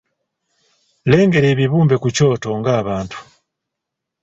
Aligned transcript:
Lengera 1.09 1.47
ebibumbe 1.53 1.95
ku 2.01 2.07
kyoto 2.15 2.49
ng’abantu. 2.59 3.19